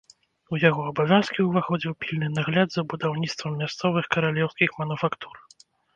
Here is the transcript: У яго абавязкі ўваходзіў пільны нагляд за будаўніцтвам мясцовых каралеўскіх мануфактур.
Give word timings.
У 0.53 0.59
яго 0.61 0.81
абавязкі 0.91 1.39
ўваходзіў 1.47 1.93
пільны 2.03 2.29
нагляд 2.37 2.69
за 2.77 2.81
будаўніцтвам 2.95 3.61
мясцовых 3.61 4.11
каралеўскіх 4.17 4.69
мануфактур. 4.79 5.35